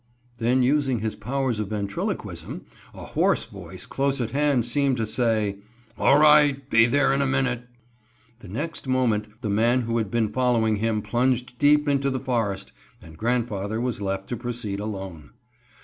[0.39, 2.65] then using his powers of ventriloquism,
[2.95, 5.59] a hoarse voice close at hand seemed to say,
[5.95, 7.67] "All right, be there in a minute."
[8.39, 12.73] The next moment the man who had been following him plunged deep into the forest
[12.99, 15.33] and grandfather was left to proceed alone.